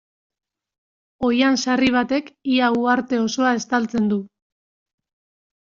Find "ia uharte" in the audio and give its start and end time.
2.55-3.21